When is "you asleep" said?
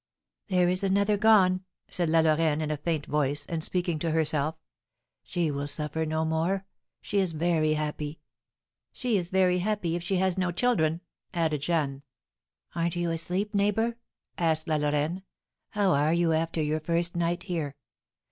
12.95-13.53